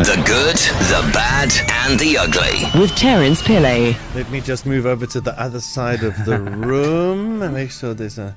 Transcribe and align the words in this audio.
The 0.00 0.16
good, 0.24 0.56
the 0.88 1.12
bad, 1.12 1.52
and 1.86 2.00
the 2.00 2.16
ugly. 2.16 2.80
with 2.80 2.96
Terence 2.96 3.42
Pillay. 3.42 3.94
Let 4.14 4.30
me 4.30 4.40
just 4.40 4.64
move 4.64 4.86
over 4.86 5.04
to 5.06 5.20
the 5.20 5.38
other 5.38 5.60
side 5.60 6.02
of 6.02 6.24
the 6.24 6.38
room 6.40 7.42
and 7.42 7.52
make 7.52 7.70
sure 7.70 7.92
there's 7.92 8.16
a 8.18 8.34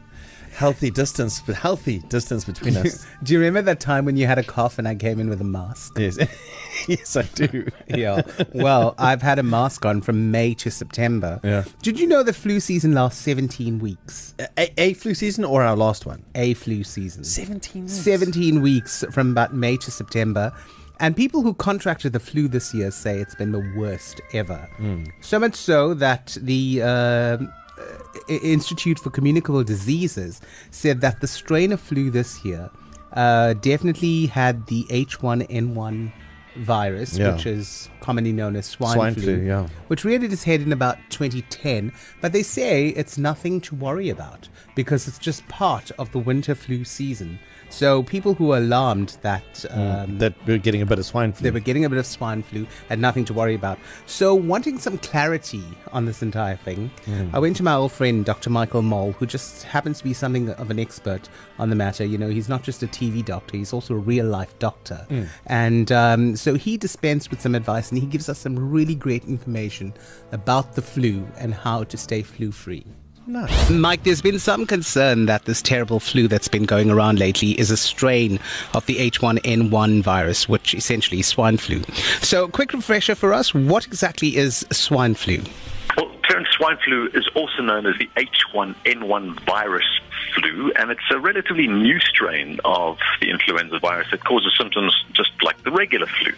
healthy 0.53 0.91
distance, 0.91 1.41
but 1.41 1.55
healthy 1.55 1.99
distance 2.09 2.43
between 2.43 2.75
us. 2.75 3.05
Do 3.23 3.31
you 3.31 3.39
remember 3.39 3.61
that 3.61 3.79
time 3.79 4.03
when 4.03 4.17
you 4.17 4.27
had 4.27 4.37
a 4.37 4.43
cough 4.43 4.77
and 4.77 4.85
I 4.89 4.95
came 4.95 5.21
in 5.21 5.29
with 5.29 5.39
a 5.39 5.45
mask? 5.45 5.97
yes, 5.97 6.17
yes, 6.89 7.15
I 7.15 7.21
do. 7.33 7.65
Yeah. 7.87 8.23
Well, 8.53 8.93
I've 8.97 9.21
had 9.21 9.39
a 9.39 9.43
mask 9.43 9.85
on 9.85 10.01
from 10.01 10.31
May 10.31 10.53
to 10.55 10.69
September. 10.69 11.39
Yeah. 11.45 11.63
Did 11.81 11.97
you 11.97 12.07
know 12.07 12.23
the 12.23 12.33
flu 12.33 12.59
season 12.59 12.93
lasts 12.93 13.21
17 13.21 13.79
weeks? 13.79 14.35
A, 14.57 14.81
a 14.81 14.93
flu 14.95 15.13
season 15.13 15.45
or 15.45 15.63
our 15.63 15.77
last 15.77 16.05
one? 16.05 16.25
A 16.35 16.55
flu 16.55 16.83
season. 16.83 17.23
17 17.23 17.83
weeks. 17.83 17.93
17 17.93 18.61
weeks 18.61 19.05
from 19.11 19.31
about 19.31 19.53
May 19.53 19.77
to 19.77 19.89
September. 19.91 20.51
And 20.99 21.15
people 21.15 21.41
who 21.41 21.53
contracted 21.53 22.13
the 22.13 22.19
flu 22.19 22.47
this 22.47 22.73
year 22.73 22.91
say 22.91 23.19
it's 23.19 23.35
been 23.35 23.51
the 23.51 23.73
worst 23.75 24.21
ever. 24.33 24.69
So 25.21 25.39
much 25.39 25.55
so 25.55 25.93
that 25.95 26.37
the 26.41 26.81
um, 26.83 27.53
uh, 27.77 28.33
Institute 28.33 28.99
for 28.99 29.09
Communicable 29.09 29.63
Diseases 29.63 30.39
said 30.71 31.01
that 31.01 31.19
the 31.21 31.27
strain 31.27 31.71
of 31.71 31.81
flu 31.81 32.09
this 32.09 32.45
year 32.45 32.69
uh, 33.13 33.53
definitely 33.53 34.27
had 34.27 34.65
the 34.67 34.83
H1N1 34.85 36.11
virus, 36.55 37.17
Yeah. 37.17 37.33
which 37.33 37.45
is 37.45 37.89
commonly 37.99 38.33
known 38.33 38.55
as 38.55 38.65
swine, 38.65 38.93
Swine 38.95 39.13
flu, 39.13 39.23
flu, 39.23 39.35
yeah. 39.45 39.67
which 39.87 40.03
reared 40.03 40.23
its 40.23 40.43
head 40.43 40.61
in 40.61 40.73
about 40.73 40.97
2010. 41.09 41.91
But 42.21 42.33
they 42.33 42.43
say 42.43 42.89
it's 42.89 43.17
nothing 43.17 43.61
to 43.61 43.75
worry 43.75 44.09
about 44.09 44.49
because 44.75 45.07
it's 45.07 45.17
just 45.19 45.47
part 45.47 45.91
of 45.97 46.11
the 46.11 46.19
winter 46.19 46.53
flu 46.55 46.83
season. 46.83 47.39
So 47.69 48.03
people 48.03 48.35
who 48.35 48.51
are 48.51 48.57
alarmed 48.57 49.17
that 49.23 49.65
um, 49.71 50.19
That 50.19 50.35
we're 50.45 50.59
getting 50.59 50.81
a 50.83 50.85
bit 50.85 50.99
of 50.99 51.05
swine 51.05 51.33
flu. 51.33 51.43
they 51.43 51.49
were 51.51 51.59
getting 51.59 51.85
a 51.85 51.89
bit 51.89 51.97
of 51.97 52.05
swine 52.05 52.43
flu, 52.43 52.67
had 52.87 52.99
nothing 52.99 53.25
to 53.25 53.33
worry 53.33 53.55
about. 53.55 53.79
So, 54.05 54.35
wanting 54.35 54.77
some 54.77 54.99
clarity 54.99 55.63
on 55.91 56.05
this 56.05 56.21
entire 56.21 56.55
thing, 56.57 56.91
I 57.33 57.39
went 57.39 57.55
to 57.57 57.63
my 57.63 57.73
old 57.73 57.91
friend, 57.91 58.23
Dr. 58.23 58.51
Michael 58.51 58.83
Mol, 58.83 59.13
who 59.13 59.25
just 59.25 59.63
happens 59.63 59.97
to 59.99 60.03
be 60.03 60.13
something 60.13 60.49
of 60.51 60.69
an 60.69 60.77
expert 60.77 61.29
on 61.57 61.69
the 61.71 61.75
matter. 61.75 62.05
You 62.05 62.17
know, 62.19 62.29
he's 62.29 62.47
not 62.49 62.61
just 62.61 62.83
a 62.83 62.87
TV 62.87 63.25
doctor, 63.25 63.57
he's 63.57 63.73
also 63.73 63.95
a 63.95 63.97
real 63.97 64.27
life 64.27 64.53
doctor. 64.59 65.07
And 65.47 65.91
um, 65.91 66.35
so, 66.43 66.55
he 66.55 66.75
dispensed 66.75 67.29
with 67.29 67.39
some 67.39 67.55
advice 67.55 67.89
and 67.89 67.97
he 67.97 68.05
gives 68.05 68.27
us 68.27 68.37
some 68.37 68.59
really 68.59 68.95
great 68.95 69.23
information 69.23 69.93
about 70.33 70.73
the 70.73 70.81
flu 70.81 71.25
and 71.37 71.53
how 71.53 71.85
to 71.85 71.95
stay 71.95 72.21
flu 72.21 72.51
free. 72.51 72.85
Nice. 73.25 73.69
Mike, 73.69 74.03
there's 74.03 74.21
been 74.21 74.39
some 74.39 74.65
concern 74.65 75.27
that 75.27 75.45
this 75.45 75.61
terrible 75.61 76.01
flu 76.01 76.27
that's 76.27 76.49
been 76.49 76.65
going 76.65 76.91
around 76.91 77.17
lately 77.17 77.57
is 77.57 77.71
a 77.71 77.77
strain 77.77 78.41
of 78.73 78.85
the 78.87 78.95
H1N1 78.95 80.03
virus, 80.03 80.49
which 80.49 80.75
essentially 80.75 81.21
is 81.21 81.27
swine 81.27 81.55
flu. 81.55 81.81
So, 82.21 82.49
quick 82.49 82.73
refresher 82.73 83.15
for 83.15 83.31
us 83.31 83.53
what 83.53 83.87
exactly 83.87 84.35
is 84.35 84.65
swine 84.73 85.13
flu? 85.13 85.43
Well, 85.95 86.11
Terence, 86.27 86.49
swine 86.57 86.77
flu 86.83 87.07
is 87.13 87.25
also 87.35 87.61
known 87.61 87.85
as 87.85 87.95
the 87.97 88.09
H1N1 88.17 89.45
virus 89.45 89.85
flu, 90.35 90.71
and 90.75 90.91
it's 90.91 91.01
a 91.11 91.19
relatively 91.19 91.67
new 91.67 91.99
strain 91.99 92.59
of 92.65 92.97
the 93.21 93.29
influenza 93.29 93.79
virus 93.79 94.07
that 94.11 94.23
causes 94.23 94.53
symptoms 94.57 95.05
just 95.13 95.31
like 95.43 95.61
the 95.63 95.71
regular 95.71 96.07
flu. 96.07 96.33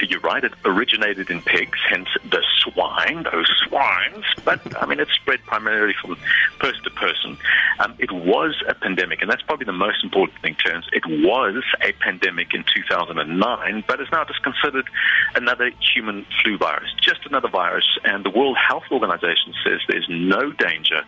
You're 0.00 0.20
right, 0.20 0.42
it 0.42 0.52
originated 0.64 1.30
in 1.30 1.42
pigs, 1.42 1.78
hence 1.88 2.08
the 2.30 2.42
swine, 2.60 3.24
those 3.24 3.50
swines, 3.66 4.24
but 4.44 4.60
I 4.80 4.86
mean, 4.86 5.00
it 5.00 5.08
spread 5.14 5.40
primarily 5.44 5.94
from 6.00 6.16
person 6.58 6.82
to 6.84 6.90
person. 6.90 7.36
Um, 7.78 7.94
it 7.98 8.12
was 8.12 8.62
a 8.68 8.74
pandemic, 8.74 9.22
and 9.22 9.30
that's 9.30 9.42
probably 9.42 9.66
the 9.66 9.72
most 9.72 10.04
important 10.04 10.40
thing, 10.42 10.56
Terence. 10.62 10.86
It 10.92 11.04
was 11.06 11.62
a 11.80 11.92
pandemic 11.92 12.54
in 12.54 12.64
2009, 12.64 13.84
but 13.86 14.00
it's 14.00 14.12
now 14.12 14.24
just 14.24 14.42
considered 14.42 14.88
another 15.34 15.70
human 15.94 16.26
flu 16.42 16.58
virus, 16.58 16.90
just 17.00 17.24
another 17.26 17.48
virus, 17.48 17.86
and 18.04 18.24
the 18.24 18.30
World 18.30 18.56
Health 18.56 18.84
Organization 18.90 19.54
says 19.64 19.80
there's 19.88 20.06
no 20.08 20.52
danger 20.52 21.02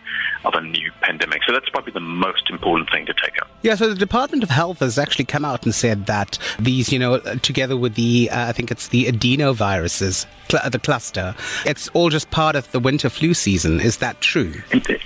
of 0.45 0.53
a 0.55 0.61
new 0.61 0.91
pandemic. 1.01 1.41
So 1.45 1.53
that's 1.53 1.69
probably 1.69 1.93
the 1.93 1.99
most 1.99 2.49
important 2.49 2.89
thing 2.89 3.05
to 3.05 3.13
take 3.13 3.41
up. 3.41 3.49
Yeah, 3.61 3.75
so 3.75 3.89
the 3.89 3.95
Department 3.95 4.43
of 4.43 4.49
Health 4.49 4.79
has 4.79 4.97
actually 4.97 5.25
come 5.25 5.45
out 5.45 5.63
and 5.63 5.73
said 5.73 6.05
that 6.07 6.37
these, 6.59 6.91
you 6.91 6.99
know, 6.99 7.19
together 7.37 7.77
with 7.77 7.95
the, 7.95 8.29
uh, 8.31 8.49
I 8.49 8.51
think 8.51 8.71
it's 8.71 8.89
the 8.89 9.05
adenoviruses, 9.05 10.25
cl- 10.49 10.69
the 10.69 10.79
cluster, 10.79 11.35
it's 11.65 11.87
all 11.89 12.09
just 12.09 12.31
part 12.31 12.55
of 12.55 12.71
the 12.71 12.79
winter 12.79 13.09
flu 13.09 13.33
season. 13.33 13.79
Is 13.79 13.97
that 13.97 14.21
true? 14.21 14.53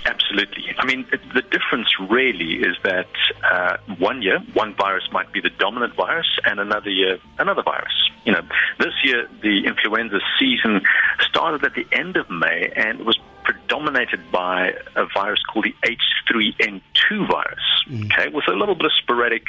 Absolutely. 0.06 0.64
I 0.78 0.84
mean, 0.84 1.06
the 1.34 1.42
difference 1.42 1.88
really 2.08 2.54
is 2.54 2.76
that 2.84 3.08
uh, 3.50 3.76
one 3.98 4.22
year, 4.22 4.38
one 4.54 4.74
virus 4.74 5.04
might 5.12 5.32
be 5.32 5.40
the 5.40 5.50
dominant 5.50 5.94
virus, 5.94 6.28
and 6.44 6.60
another 6.60 6.90
year, 6.90 7.18
another 7.38 7.62
virus. 7.62 7.92
You 8.24 8.32
know, 8.32 8.42
this 8.78 8.94
year, 9.02 9.28
the 9.42 9.64
influenza 9.66 10.20
season 10.38 10.82
started 11.20 11.64
at 11.64 11.74
the 11.74 11.86
end 11.92 12.16
of 12.16 12.28
May 12.30 12.70
and 12.76 13.04
was 13.04 13.18
predominated 13.44 14.20
by 14.30 14.74
a 14.94 15.06
virus 15.14 15.42
called 15.42 15.64
the 15.64 15.74
H3N2 15.82 17.30
virus. 17.30 17.64
Okay, 18.04 18.28
with 18.28 18.46
a 18.48 18.52
little 18.52 18.74
bit 18.74 18.84
of 18.84 18.92
sporadic, 18.92 19.44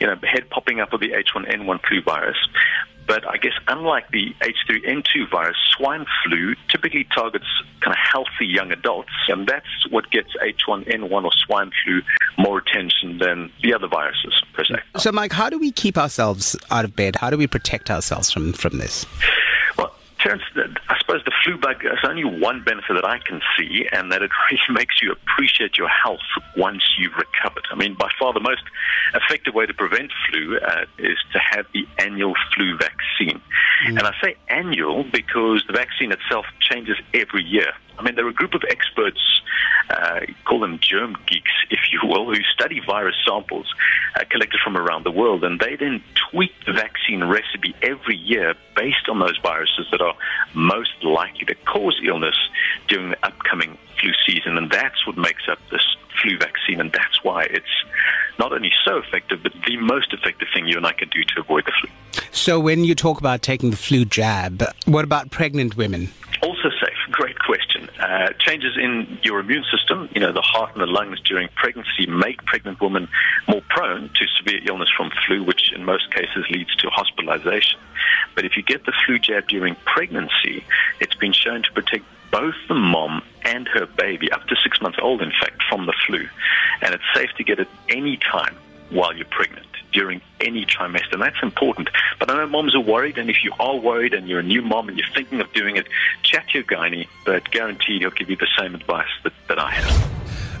you 0.00 0.06
know, 0.06 0.16
head 0.22 0.48
popping 0.48 0.80
up 0.80 0.92
of 0.94 1.00
the 1.00 1.10
H1N1 1.10 1.86
flu 1.86 2.02
virus. 2.02 2.38
But 3.06 3.28
I 3.28 3.36
guess 3.36 3.52
unlike 3.68 4.10
the 4.10 4.34
H3N2 4.40 5.30
virus, 5.30 5.56
swine 5.76 6.06
flu 6.24 6.54
typically 6.68 7.06
targets 7.14 7.46
kind 7.80 7.92
of 7.92 7.98
healthy 7.98 8.46
young 8.46 8.72
adults, 8.72 9.10
and 9.28 9.46
that's 9.46 9.66
what 9.90 10.10
gets 10.10 10.30
H1N1 10.42 11.24
or 11.24 11.30
swine 11.46 11.70
flu 11.84 12.02
more 12.38 12.58
attention 12.58 13.18
than 13.18 13.50
the 13.62 13.74
other 13.74 13.88
viruses 13.88 14.42
per 14.54 14.64
se. 14.64 14.76
So, 14.96 15.12
Mike, 15.12 15.32
how 15.32 15.50
do 15.50 15.58
we 15.58 15.70
keep 15.70 15.98
ourselves 15.98 16.56
out 16.70 16.84
of 16.84 16.96
bed? 16.96 17.16
How 17.16 17.30
do 17.30 17.36
we 17.36 17.46
protect 17.46 17.90
ourselves 17.90 18.30
from, 18.30 18.52
from 18.52 18.78
this? 18.78 19.06
Terence, 20.24 20.42
I 20.88 20.98
suppose 20.98 21.22
the 21.26 21.32
flu 21.44 21.58
bug 21.58 21.82
has 21.82 21.98
only 22.02 22.24
one 22.24 22.64
benefit 22.64 22.94
that 22.94 23.04
I 23.04 23.18
can 23.18 23.42
see, 23.58 23.86
and 23.92 24.10
that 24.10 24.22
it 24.22 24.30
really 24.50 24.80
makes 24.80 25.02
you 25.02 25.12
appreciate 25.12 25.76
your 25.76 25.88
health 25.88 26.24
once 26.56 26.82
you've 26.98 27.12
recovered. 27.12 27.66
I 27.70 27.74
mean, 27.74 27.94
by 27.94 28.08
far 28.18 28.32
the 28.32 28.40
most 28.40 28.62
effective 29.12 29.52
way 29.52 29.66
to 29.66 29.74
prevent 29.74 30.10
flu 30.28 30.58
uh, 30.58 30.86
is 30.98 31.18
to 31.34 31.38
have 31.38 31.66
the 31.74 31.86
annual 31.98 32.32
flu 32.54 32.78
vaccine. 32.78 33.40
And 33.86 34.00
I 34.00 34.14
say 34.22 34.36
annual 34.48 35.04
because 35.04 35.62
the 35.66 35.74
vaccine 35.74 36.10
itself 36.10 36.46
changes 36.58 36.96
every 37.12 37.44
year. 37.44 37.72
I 37.98 38.02
mean, 38.02 38.14
there 38.14 38.26
are 38.26 38.30
a 38.30 38.34
group 38.34 38.54
of 38.54 38.62
experts, 38.68 39.20
uh, 39.90 40.20
call 40.44 40.60
them 40.60 40.78
germ 40.80 41.16
geeks, 41.26 41.52
if 41.70 41.80
you 41.92 42.00
will, 42.02 42.26
who 42.26 42.40
study 42.54 42.80
virus 42.84 43.14
samples 43.26 43.72
uh, 44.16 44.24
collected 44.30 44.60
from 44.62 44.76
around 44.76 45.04
the 45.04 45.10
world, 45.10 45.44
and 45.44 45.60
they 45.60 45.76
then 45.76 46.02
tweak 46.30 46.52
the 46.66 46.72
vaccine 46.72 47.24
recipe 47.24 47.74
every 47.82 48.16
year 48.16 48.54
based 48.76 49.08
on 49.08 49.20
those 49.20 49.38
viruses 49.42 49.86
that 49.90 50.00
are 50.00 50.14
most 50.54 51.02
likely 51.02 51.44
to 51.46 51.54
cause 51.66 52.00
illness 52.04 52.36
during 52.88 53.10
the 53.10 53.26
upcoming 53.26 53.78
flu 54.00 54.10
season, 54.26 54.58
and 54.58 54.70
that's 54.70 55.06
what 55.06 55.16
makes 55.16 55.48
up 55.48 55.58
this 55.70 55.96
flu 56.22 56.38
vaccine, 56.38 56.80
and 56.80 56.92
that's 56.92 57.22
why 57.22 57.44
it's 57.44 57.66
not 58.38 58.52
only 58.52 58.72
so 58.84 58.98
effective, 58.98 59.42
but 59.42 59.52
the 59.66 59.76
most 59.76 60.12
effective 60.12 60.48
thing 60.52 60.66
you 60.66 60.76
and 60.76 60.86
I 60.86 60.92
can 60.92 61.08
do 61.08 61.22
to 61.34 61.40
avoid 61.40 61.64
the 61.66 61.72
flu. 61.80 61.90
So, 62.30 62.58
when 62.58 62.84
you 62.84 62.94
talk 62.94 63.18
about 63.18 63.42
taking 63.42 63.70
the 63.70 63.76
flu 63.76 64.04
jab, 64.04 64.64
what 64.86 65.04
about 65.04 65.30
pregnant 65.30 65.76
women? 65.76 66.10
Also 66.42 66.70
safe. 66.80 66.96
Great 67.10 67.38
question. 67.38 67.88
Uh, 68.04 68.28
changes 68.38 68.76
in 68.76 69.18
your 69.22 69.40
immune 69.40 69.64
system, 69.72 70.10
you 70.14 70.20
know, 70.20 70.30
the 70.30 70.42
heart 70.42 70.70
and 70.74 70.82
the 70.82 70.86
lungs 70.86 71.18
during 71.20 71.48
pregnancy 71.54 72.04
make 72.06 72.44
pregnant 72.44 72.78
women 72.78 73.08
more 73.48 73.62
prone 73.70 74.10
to 74.10 74.26
severe 74.36 74.60
illness 74.68 74.90
from 74.94 75.10
flu, 75.26 75.42
which 75.42 75.72
in 75.72 75.86
most 75.86 76.12
cases 76.12 76.44
leads 76.50 76.76
to 76.76 76.90
hospitalization. 76.90 77.80
But 78.34 78.44
if 78.44 78.58
you 78.58 78.62
get 78.62 78.84
the 78.84 78.92
flu 79.06 79.18
jab 79.18 79.48
during 79.48 79.74
pregnancy, 79.86 80.62
it's 81.00 81.14
been 81.14 81.32
shown 81.32 81.62
to 81.62 81.72
protect 81.72 82.04
both 82.30 82.56
the 82.68 82.74
mom 82.74 83.22
and 83.42 83.66
her 83.68 83.86
baby, 83.86 84.30
up 84.30 84.46
to 84.48 84.56
six 84.62 84.82
months 84.82 84.98
old, 85.00 85.22
in 85.22 85.30
fact, 85.40 85.62
from 85.62 85.86
the 85.86 85.94
flu. 86.06 86.28
And 86.82 86.94
it's 86.94 87.04
safe 87.14 87.30
to 87.38 87.44
get 87.44 87.58
it 87.58 87.68
any 87.88 88.18
time 88.18 88.54
while 88.90 89.16
you're 89.16 89.24
pregnant 89.24 89.73
during 89.94 90.20
any 90.40 90.66
trimester, 90.66 91.12
and 91.12 91.22
that's 91.22 91.42
important. 91.42 91.88
But 92.18 92.30
I 92.30 92.36
know 92.36 92.46
moms 92.46 92.74
are 92.74 92.80
worried, 92.80 93.16
and 93.16 93.30
if 93.30 93.42
you 93.44 93.52
are 93.58 93.76
worried 93.76 94.12
and 94.12 94.28
you're 94.28 94.40
a 94.40 94.42
new 94.42 94.60
mom 94.60 94.88
and 94.88 94.98
you're 94.98 95.14
thinking 95.14 95.40
of 95.40 95.50
doing 95.52 95.76
it, 95.76 95.86
chat 96.22 96.48
to 96.48 96.58
your 96.58 96.64
gynae, 96.64 97.08
but 97.24 97.50
guaranteed 97.50 98.02
he'll 98.02 98.10
give 98.10 98.28
you 98.28 98.36
the 98.36 98.48
same 98.58 98.74
advice 98.74 99.08
that, 99.22 99.32
that 99.48 99.58
I 99.58 99.70
have. 99.70 100.10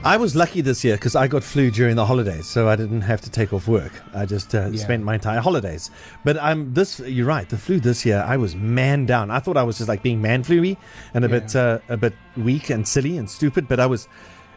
I 0.04 0.18
was 0.18 0.36
lucky 0.36 0.60
this 0.60 0.84
year 0.84 0.96
because 0.96 1.16
I 1.16 1.28
got 1.28 1.42
flu 1.42 1.70
during 1.70 1.96
the 1.96 2.04
holidays, 2.04 2.46
so 2.46 2.68
I 2.68 2.76
didn't 2.76 3.00
have 3.00 3.22
to 3.22 3.30
take 3.30 3.54
off 3.54 3.66
work. 3.66 3.92
I 4.14 4.26
just 4.26 4.54
uh, 4.54 4.70
spent 4.76 5.02
my 5.02 5.14
entire 5.14 5.40
holidays. 5.40 5.90
But 6.24 6.36
I'm 6.42 6.74
this. 6.74 7.00
You're 7.00 7.26
right. 7.26 7.48
The 7.48 7.56
flu 7.56 7.80
this 7.80 8.04
year, 8.04 8.22
I 8.26 8.36
was 8.36 8.54
man 8.54 9.06
down. 9.06 9.30
I 9.30 9.38
thought 9.38 9.56
I 9.56 9.62
was 9.62 9.78
just 9.78 9.88
like 9.88 10.02
being 10.02 10.20
man 10.20 10.44
flu-y 10.44 10.76
and 11.14 11.24
a 11.24 11.28
bit 11.28 11.56
uh, 11.56 11.78
a 11.88 11.96
bit 11.96 12.12
weak 12.36 12.68
and 12.68 12.86
silly 12.86 13.16
and 13.16 13.30
stupid. 13.30 13.66
But 13.66 13.80
I 13.80 13.86
was, 13.86 14.06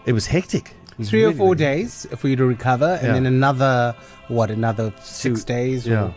it 0.06 0.12
was 0.12 0.27
hectic. 0.27 0.73
Was 0.97 1.09
Three 1.09 1.23
or 1.23 1.33
four 1.33 1.49
really- 1.53 1.57
days 1.57 2.07
for 2.17 2.27
you 2.27 2.35
to 2.35 2.45
recover, 2.45 2.97
and 2.99 3.07
Yeah. 3.07 3.13
then 3.13 3.25
another, 3.25 3.95
what, 4.29 4.49
another 4.49 4.91
six 5.01 5.41
Two- 5.44 5.45
days? 5.53 5.85
yeah. 5.88 6.11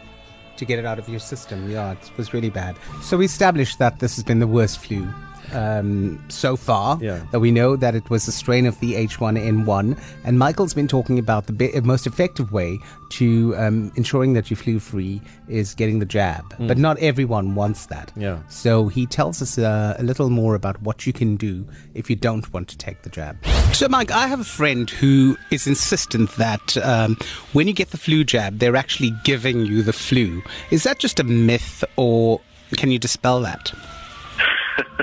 To 0.56 0.64
get 0.66 0.78
it 0.78 0.84
out 0.84 0.98
of 0.98 1.08
your 1.08 1.20
system. 1.20 1.70
Yeah, 1.70 1.92
it 1.92 2.10
was 2.18 2.34
really 2.34 2.50
bad. 2.50 2.76
So 3.02 3.16
we 3.16 3.24
established 3.24 3.78
that 3.78 3.98
this 3.98 4.16
has 4.16 4.24
been 4.24 4.40
the 4.40 4.46
worst 4.46 4.78
flu 4.78 5.06
um, 5.52 6.22
so 6.28 6.56
far. 6.56 6.98
Yeah. 7.00 7.24
That 7.32 7.40
we 7.40 7.50
know 7.50 7.76
that 7.76 7.94
it 7.94 8.08
was 8.10 8.26
a 8.28 8.32
strain 8.32 8.66
of 8.66 8.78
the 8.80 8.94
H1N1, 8.94 9.98
and 10.24 10.38
Michael's 10.38 10.74
been 10.74 10.88
talking 10.88 11.18
about 11.18 11.46
the 11.46 11.52
be- 11.52 11.80
most 11.80 12.06
effective 12.06 12.52
way 12.52 12.78
to 13.10 13.56
um, 13.56 13.92
ensuring 13.96 14.34
that 14.34 14.50
you're 14.50 14.56
flu 14.56 14.78
free 14.78 15.20
is 15.48 15.74
getting 15.74 15.98
the 15.98 16.06
jab. 16.06 16.44
But 16.58 16.78
not 16.78 16.98
everyone 16.98 17.54
wants 17.54 17.86
that. 17.86 18.12
Yeah. 18.16 18.38
So 18.48 18.88
he 18.88 19.06
tells 19.06 19.42
us 19.42 19.58
uh, 19.58 19.96
a 19.98 20.02
little 20.02 20.30
more 20.30 20.54
about 20.54 20.80
what 20.82 21.06
you 21.06 21.12
can 21.12 21.36
do 21.36 21.66
if 21.94 22.08
you 22.08 22.16
don't 22.16 22.50
want 22.52 22.68
to 22.68 22.78
take 22.78 23.02
the 23.02 23.10
jab. 23.10 23.36
So, 23.72 23.88
Mike, 23.88 24.10
I 24.10 24.26
have 24.26 24.40
a 24.40 24.44
friend 24.44 24.88
who 24.88 25.36
is 25.50 25.66
insistent 25.66 26.30
that 26.36 26.76
um, 26.78 27.16
when 27.52 27.66
you 27.66 27.72
get 27.72 27.90
the 27.90 27.96
flu 27.96 28.24
jab, 28.24 28.58
they're 28.58 28.76
actually 28.76 29.12
giving 29.24 29.66
you 29.66 29.82
the 29.82 29.92
flu. 29.92 30.42
Is 30.70 30.84
that 30.84 30.98
just 30.98 31.18
a 31.18 31.24
myth, 31.24 31.84
or 31.96 32.40
can 32.76 32.90
you 32.90 32.98
dispel 32.98 33.40
that? 33.40 33.72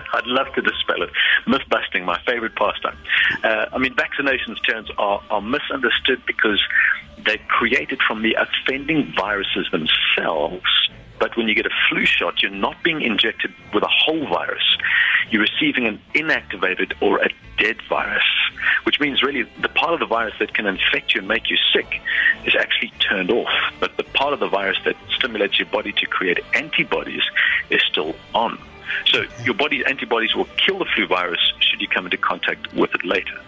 I'd 0.13 0.27
love 0.27 0.53
to 0.55 0.61
dispel 0.61 1.01
it. 1.03 1.09
Myth 1.45 1.63
busting, 1.69 2.05
my 2.05 2.19
favorite 2.25 2.55
pastime. 2.55 2.97
Uh, 3.43 3.65
I 3.71 3.77
mean, 3.77 3.93
vaccinations 3.95 4.57
terms 4.67 4.89
are, 4.97 5.21
are 5.29 5.41
misunderstood 5.41 6.21
because 6.25 6.61
they're 7.25 7.37
created 7.47 7.99
from 8.07 8.21
the 8.21 8.35
offending 8.35 9.13
viruses 9.15 9.67
themselves. 9.71 10.89
But 11.19 11.35
when 11.35 11.47
you 11.47 11.55
get 11.55 11.65
a 11.65 11.71
flu 11.89 12.05
shot, 12.05 12.41
you're 12.41 12.51
not 12.51 12.75
being 12.83 13.01
injected 13.01 13.51
with 13.73 13.83
a 13.83 13.89
whole 13.89 14.27
virus. 14.27 14.63
You're 15.31 15.41
receiving 15.41 15.87
an 15.87 15.99
inactivated 16.13 16.93
or 17.01 17.19
a 17.19 17.29
dead 17.57 17.77
virus, 17.89 18.23
which 18.83 18.99
means 18.99 19.23
really 19.23 19.43
the 19.61 19.69
part 19.69 19.93
of 19.93 19.99
the 19.99 20.05
virus 20.05 20.35
that 20.39 20.53
can 20.53 20.67
infect 20.67 21.15
you 21.15 21.19
and 21.19 21.27
make 21.27 21.49
you 21.49 21.57
sick 21.73 22.01
is 22.45 22.55
actually 22.55 22.91
turned 22.99 23.31
off. 23.31 23.49
But 23.79 23.97
the 23.97 24.03
part 24.03 24.33
of 24.33 24.39
the 24.39 24.47
virus 24.47 24.77
that 24.85 24.95
stimulates 25.15 25.57
your 25.57 25.67
body 25.67 25.91
to 25.93 26.05
create 26.05 26.39
antibodies 26.53 27.23
is 27.69 27.81
still 27.89 28.15
on. 28.35 28.59
So 29.05 29.23
your 29.43 29.53
body's 29.53 29.83
antibodies 29.85 30.35
will 30.35 30.47
kill 30.57 30.79
the 30.79 30.85
flu 30.95 31.07
virus 31.07 31.39
should 31.59 31.81
you 31.81 31.87
come 31.87 32.05
into 32.05 32.17
contact 32.17 32.73
with 32.73 32.93
it 32.93 33.05
later. 33.05 33.39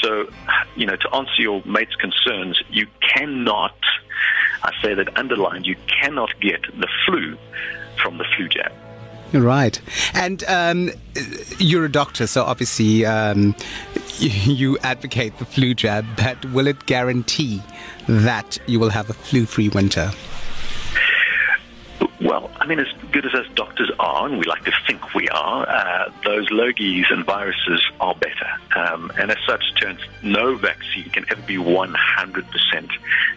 So, 0.00 0.28
you 0.76 0.86
know, 0.86 0.96
to 0.96 1.14
answer 1.14 1.40
your 1.42 1.62
mate's 1.64 1.94
concerns, 1.96 2.62
you 2.70 2.86
cannot, 3.00 3.76
I 4.62 4.72
say 4.82 4.94
that 4.94 5.16
underlined, 5.16 5.66
you 5.66 5.76
cannot 6.00 6.30
get 6.40 6.62
the 6.78 6.88
flu 7.06 7.36
from 8.02 8.18
the 8.18 8.24
flu 8.36 8.48
jab. 8.48 8.72
Right. 9.32 9.80
And 10.14 10.44
um, 10.44 10.90
you're 11.58 11.84
a 11.84 11.90
doctor, 11.90 12.26
so 12.26 12.44
obviously 12.44 13.04
um, 13.04 13.56
you 14.18 14.78
advocate 14.78 15.38
the 15.38 15.44
flu 15.44 15.74
jab, 15.74 16.04
but 16.16 16.44
will 16.52 16.68
it 16.68 16.86
guarantee 16.86 17.60
that 18.06 18.58
you 18.66 18.78
will 18.78 18.90
have 18.90 19.10
a 19.10 19.14
flu 19.14 19.46
free 19.46 19.68
winter? 19.68 20.12
Well, 22.34 22.50
I 22.58 22.66
mean, 22.66 22.80
as 22.80 22.88
good 23.12 23.24
as 23.26 23.32
us 23.32 23.46
doctors 23.54 23.92
are, 24.00 24.26
and 24.26 24.38
we 24.38 24.44
like 24.46 24.64
to 24.64 24.72
think 24.88 25.14
we 25.14 25.28
are, 25.28 25.68
uh, 25.68 26.10
those 26.24 26.48
logies 26.48 27.04
and 27.12 27.24
viruses 27.24 27.80
are 28.00 28.16
better. 28.16 28.50
Um, 28.74 29.12
and 29.16 29.30
as 29.30 29.36
such, 29.46 29.62
turns 29.76 30.00
no 30.24 30.56
vaccine 30.56 31.10
can 31.10 31.24
ever 31.30 31.40
be 31.42 31.58
100% 31.58 31.94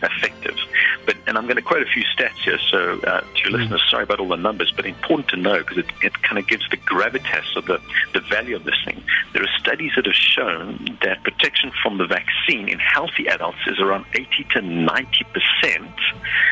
effective. 0.01 0.57
But, 1.05 1.15
and 1.27 1.38
I'm 1.38 1.44
going 1.44 1.57
to 1.57 1.61
quote 1.61 1.83
a 1.83 1.85
few 1.85 2.03
stats 2.05 2.44
here, 2.44 2.57
so 2.71 2.99
uh, 3.01 3.21
to 3.21 3.41
your 3.44 3.59
listeners, 3.59 3.83
sorry 3.88 4.03
about 4.03 4.19
all 4.19 4.29
the 4.29 4.35
numbers, 4.35 4.73
but 4.75 4.88
important 4.88 5.27
to 5.29 5.35
know 5.35 5.59
because 5.59 5.77
it, 5.77 5.85
it 6.01 6.19
kind 6.23 6.39
of 6.39 6.47
gives 6.47 6.67
the 6.71 6.77
gravitas 6.77 7.55
of 7.55 7.65
the, 7.65 7.79
the 8.13 8.21
value 8.21 8.55
of 8.55 8.63
this 8.63 8.81
thing. 8.83 9.03
There 9.33 9.44
are 9.44 9.59
studies 9.59 9.91
that 9.95 10.07
have 10.07 10.15
shown 10.15 10.97
that 11.03 11.21
protection 11.23 11.71
from 11.83 11.99
the 11.99 12.07
vaccine 12.07 12.67
in 12.67 12.79
healthy 12.79 13.27
adults 13.27 13.59
is 13.67 13.79
around 13.79 14.05
80 14.15 14.27
to 14.53 14.59
90% 14.61 15.94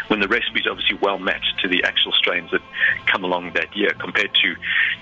when 0.09 0.19
the 0.19 0.27
recipe 0.27 0.59
is 0.59 0.67
obviously 0.69 0.97
well 1.01 1.17
matched 1.17 1.59
to 1.61 1.67
the 1.67 1.83
actual 1.83 2.11
that 2.51 2.61
come 3.07 3.23
along 3.23 3.53
that 3.53 3.75
year 3.75 3.91
compared 3.99 4.33
to, 4.35 4.47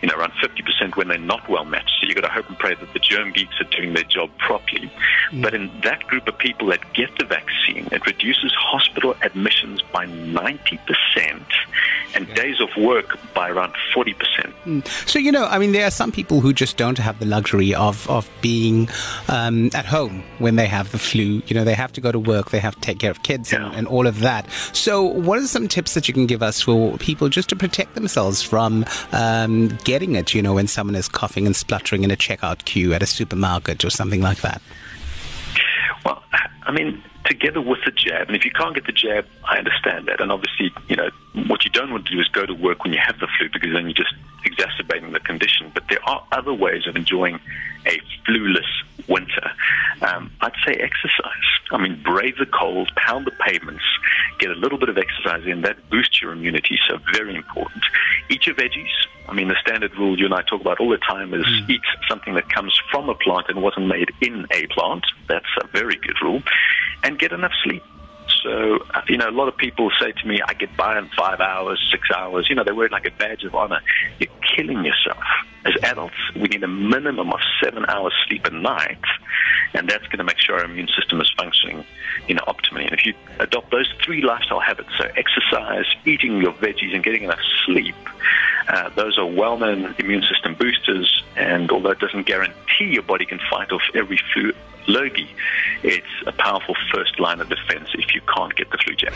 you 0.02 0.08
know, 0.08 0.16
around 0.16 0.32
50% 0.44 0.96
when 0.96 1.08
they're 1.08 1.18
not 1.18 1.48
well 1.50 1.66
matched. 1.66 1.92
So 2.00 2.08
you've 2.08 2.16
got 2.16 2.22
to 2.22 2.30
hope 2.34 2.48
and 2.50 2.58
pray 2.58 2.76
that 2.76 2.94
the 2.94 3.00
germ 3.00 3.32
geeks 3.32 3.60
are 3.60 3.70
doing 3.76 3.94
their 3.94 4.04
job 4.04 4.30
properly. 4.38 4.92
But 5.34 5.54
in 5.54 5.72
that 5.84 6.06
group 6.08 6.28
of 6.28 6.38
people 6.38 6.68
that 6.68 6.82
get 6.94 7.10
the 7.18 7.26
vaccine, 7.26 7.88
it 7.92 8.06
reduces 8.06 8.52
hospital 8.54 9.16
admissions 9.22 9.82
by 9.94 10.06
90% 10.06 10.80
and 12.16 12.34
days 12.36 12.60
of 12.62 12.70
work 12.78 13.18
by 13.34 13.50
around 13.50 13.74
40%. 13.96 14.88
So, 15.10 15.20
you 15.20 15.32
know, 15.32 15.46
I 15.46 15.58
mean, 15.58 15.72
there 15.72 15.86
are 15.86 15.92
some 15.92 16.12
people 16.12 16.42
who 16.42 16.54
just 16.54 16.78
don't 16.78 16.98
have 16.98 17.20
the 17.20 17.26
luxury 17.26 17.74
of, 17.74 18.08
of 18.10 18.30
being 18.42 18.88
um, 19.30 19.70
at 19.74 19.86
home 19.86 20.24
when 20.40 20.56
they 20.56 20.68
have 20.68 20.92
the 20.92 21.00
flu. 21.00 21.42
You 21.48 21.56
know, 21.56 21.64
they 21.64 21.74
have 21.74 21.92
to 21.94 22.02
go 22.02 22.12
to 22.12 22.20
work, 22.20 22.52
they 22.52 22.60
have 22.60 22.76
to 22.76 22.82
take 22.82 23.00
care 23.00 23.12
of 23.12 23.24
kids 23.24 23.52
Yeah. 23.52 23.66
and, 23.68 23.76
and 23.76 23.88
all 23.88 24.06
of 24.08 24.20
that. 24.20 24.50
So, 24.74 25.04
what 25.04 25.40
are 25.40 25.48
some 25.48 25.68
tips 25.68 25.94
that 25.96 26.08
you 26.08 26.14
can 26.14 26.28
give 26.28 26.44
us 26.44 26.62
for 26.62 26.98
people 26.98 27.13
just 27.16 27.50
to 27.50 27.56
protect 27.56 27.96
themselves 27.96 28.42
from 28.42 28.86
um, 29.12 29.70
getting 29.84 30.16
it, 30.16 30.34
you 30.34 30.42
know, 30.42 30.54
when 30.54 30.68
someone 30.68 30.96
is 30.96 31.08
coughing 31.08 31.46
and 31.46 31.56
spluttering 31.56 32.04
in 32.04 32.12
a 32.12 32.16
checkout 32.16 32.66
queue 32.66 32.94
at 32.94 33.02
a 33.02 33.06
supermarket 33.06 33.84
or 33.84 33.90
something 33.90 34.22
like 34.22 34.42
that? 34.42 34.62
Well, 36.06 36.24
I 36.64 36.72
mean, 36.72 37.04
together 37.26 37.62
with 37.62 37.80
the 37.86 37.92
jab, 37.92 38.28
and 38.28 38.36
if 38.36 38.46
you 38.46 38.52
can't 38.52 38.76
get 38.76 38.86
the 38.86 38.92
jab, 38.92 39.26
I 39.44 39.58
understand 39.58 40.08
that. 40.08 40.22
And 40.22 40.32
obviously, 40.32 40.72
you 40.88 40.96
know, 40.96 41.10
what 41.48 41.64
you 41.64 41.72
don't 41.72 41.92
want 41.92 42.06
to 42.06 42.14
do 42.14 42.20
is 42.20 42.28
go 42.28 42.46
to 42.46 42.54
work 42.54 42.84
when 42.84 42.94
you 42.94 43.00
have 43.04 43.20
the 43.20 43.28
flu 43.38 43.50
because 43.52 43.72
then 43.74 43.86
you're 43.86 43.94
just 43.94 44.14
exacerbating 44.46 45.12
the 45.12 45.20
condition. 45.20 45.72
But 45.74 45.84
there 45.90 46.04
are 46.08 46.24
other 46.32 46.54
ways 46.54 46.88
of 46.88 46.96
enjoying 46.96 47.40
a 47.86 48.00
fluless 48.26 48.68
winter. 49.08 49.52
Um, 50.02 50.32
I'd 50.42 50.54
say 50.66 50.74
exercise. 50.74 51.50
I 51.72 51.78
mean, 51.78 52.02
brave 52.04 52.38
the 52.38 52.46
cold, 52.46 52.92
pound 52.96 53.26
the 53.26 53.32
pavements, 53.32 53.84
get 54.44 54.52
a 54.52 54.60
little 54.60 54.78
bit 54.78 54.90
of 54.90 54.98
exercise 54.98 55.46
in. 55.46 55.62
That 55.62 55.78
boosts 55.90 56.22
your 56.22 56.34
immunity, 56.34 56.78
so 56.88 57.00
very 57.14 57.36
important. 57.36 57.84
Eat 58.30 58.46
your 58.46 58.56
veggies. 58.56 58.92
I 59.28 59.34
mean, 59.34 59.48
the 59.48 59.56
standard 59.62 59.96
rule 59.98 60.20
you 60.20 60.26
and 60.26 60.34
I 60.34 60.42
talk 60.42 60.60
about 60.62 60.80
all 60.80 60.90
the 60.90 60.98
time 60.98 61.34
is 61.34 61.46
eat 61.70 61.82
something 62.10 62.34
that 62.36 62.50
comes 62.50 62.78
from 62.92 63.10
a 63.10 63.16
plant 63.16 63.48
and 63.50 63.62
wasn't 63.62 63.88
made 63.88 64.12
in 64.22 64.46
a 64.52 64.68
plant. 64.68 65.06
That's 65.30 65.46
a 65.62 65.68
very 65.68 65.96
good 65.96 66.22
rule. 66.22 66.44
And 67.04 67.18
get 67.18 67.32
enough 67.32 67.54
sleep. 67.64 67.84
So, 68.44 68.80
uh, 68.94 69.02
you 69.08 69.18
know, 69.18 69.30
a 69.30 69.32
lot 69.32 69.48
of 69.48 69.56
people 69.56 69.90
say 70.02 70.12
to 70.12 70.28
me, 70.28 70.42
I 70.46 70.54
get 70.54 70.76
by 70.76 70.98
in 70.98 71.10
five 71.18 71.40
hours, 71.40 71.80
six 71.92 72.10
hours. 72.12 72.50
You 72.50 72.56
know, 72.56 72.64
they 72.64 72.74
wear 72.74 72.88
it 72.88 72.92
like 72.92 73.06
a 73.06 73.12
badge 73.12 73.44
of 73.44 73.56
honor. 73.56 73.82
You're 74.20 74.30
killing 74.56 74.84
yourself. 74.84 75.24
As 75.66 75.74
adults, 75.84 76.16
we 76.36 76.44
need 76.50 76.64
a 76.64 76.68
minimum 76.68 77.32
of 77.32 77.40
seven 77.64 77.86
hours 77.88 78.14
sleep 78.28 78.46
a 78.46 78.50
night, 78.50 79.00
and 79.74 79.88
that's 79.88 80.06
going 80.08 80.18
to 80.18 80.24
make 80.24 80.38
sure 80.38 80.58
our 80.58 80.66
immune 80.66 80.90
system 80.90 81.22
is 81.22 81.32
functioning, 81.38 81.86
you 82.28 82.36
know, 82.36 82.44
optimally. 82.48 82.84
And 82.84 82.92
if 82.92 83.06
you 83.06 83.14
adopt 83.40 83.72
those 83.72 83.90
three 84.04 84.22
lifestyle 84.22 84.60
habits, 84.60 84.90
so 84.98 85.06
exercise, 85.16 85.86
eating 86.06 86.42
your 86.42 86.52
veggies, 86.54 86.94
and 86.94 87.02
getting 87.02 87.24
enough 87.24 87.40
sleep, 87.66 87.96
uh, 88.68 88.90
those 88.90 89.18
are 89.18 89.26
well-known 89.26 89.96
immune 90.00 90.24
system 90.24 90.56
boosters. 90.56 91.24
And 91.38 91.72
although 91.72 91.92
it 91.92 92.00
doesn't 92.00 92.26
guarantee 92.26 92.86
your 92.86 93.04
body 93.04 93.26
can 93.26 93.40
fight 93.50 93.72
off 93.72 93.84
every 93.96 94.20
flu 94.34 94.52
logie, 94.88 95.30
it's 95.84 96.08
a 96.26 96.32
powerful 96.32 96.76
first 96.94 97.20
line 97.20 97.40
of 97.42 97.50
defense 97.50 97.90
if 97.94 98.14
you 98.14 98.22
can't 98.36 98.56
get 98.56 98.72
the 98.72 98.78
flu 98.78 98.96
jab. 98.96 99.14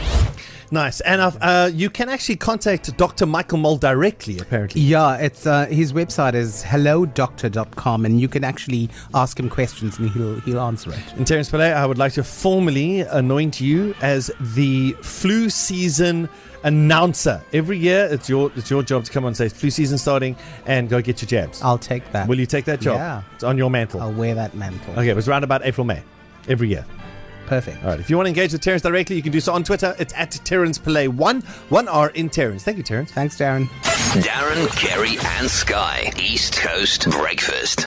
Nice. 0.70 1.00
And 1.02 1.22
uh, 1.22 1.32
uh, 1.40 1.72
you 1.74 1.90
can 1.90 2.10
actually 2.10 2.36
contact 2.36 2.96
Dr. 2.98 3.26
Michael 3.26 3.58
Mol 3.58 3.78
directly, 3.78 4.38
apparently. 4.40 4.82
Yeah, 4.82 5.16
it's 5.18 5.46
uh, 5.46 5.66
his 5.68 5.94
website 5.94 6.34
is 6.34 6.64
hellodoctor.com, 6.64 8.06
and 8.06 8.20
you 8.20 8.28
can 8.28 8.44
actually 8.44 8.90
ask 9.14 9.40
him 9.40 9.50
questions 9.50 9.98
and 9.98 10.10
he'll 10.10 10.40
he'll 10.42 10.60
answer 10.60 10.92
it. 10.92 11.14
And 11.14 11.26
Terence 11.26 11.50
Pillay, 11.50 11.74
I 11.74 11.86
would 11.86 11.98
like 11.98 12.14
to 12.14 12.24
formally 12.24 13.02
anoint 13.02 13.62
you 13.62 13.96
as 14.02 14.30
the 14.40 14.94
flu 15.02 15.50
season 15.50 16.30
announcer. 16.64 17.42
Every 17.54 17.78
year, 17.78 18.08
it's 18.12 18.30
your 18.30 18.52
it's 18.56 18.70
your 18.70 18.84
job 18.84 19.06
to 19.06 19.12
come 19.12 19.24
on 19.24 19.30
and 19.30 19.38
say 19.38 19.50
flu 19.50 19.70
season 19.70 19.98
starting 19.98 20.36
and 20.66 20.90
go 20.90 21.02
get 21.02 21.22
your 21.22 21.28
jabs. 21.28 21.62
I'll 21.62 21.78
take 21.78 22.12
that. 22.12 22.28
Will 22.28 22.40
you 22.40 22.46
take 22.46 22.66
that 22.66 22.80
job? 22.82 22.98
Yeah. 22.98 23.22
It's 23.36 23.44
on 23.44 23.58
your 23.58 23.70
mantle. 23.70 24.02
I'll 24.02 24.14
wear 24.14 24.36
that 24.36 24.56
mantle. 24.56 24.94
Okay, 24.94 25.10
it 25.10 25.16
was 25.16 25.28
around 25.28 25.44
about 25.44 25.66
April, 25.66 25.86
May. 25.86 26.02
Every 26.48 26.70
year. 26.70 26.86
Perfect. 27.48 27.82
All 27.84 27.92
right. 27.92 28.00
If 28.00 28.10
you 28.10 28.18
want 28.18 28.26
to 28.26 28.30
engage 28.30 28.52
with 28.52 28.62
Terence 28.62 28.82
directly, 28.82 29.16
you 29.16 29.22
can 29.22 29.32
do 29.32 29.40
so 29.40 29.54
on 29.54 29.64
Twitter. 29.64 29.96
It's 30.00 30.14
at 30.16 30.32
Terence 30.44 30.78
Pillay. 30.78 31.08
One, 31.08 31.42
one 31.70 31.88
R 31.88 32.10
in 32.10 32.30
Terence. 32.30 32.64
Thank 32.64 32.78
you, 32.78 32.84
Terence. 32.84 33.12
Thanks, 33.12 33.38
Darren. 33.38 33.68
Darren, 34.22 34.68
Keri, 34.76 35.18
and 35.38 35.50
Sky. 35.50 36.12
East 36.20 36.58
Coast 36.58 37.10
Breakfast. 37.10 37.86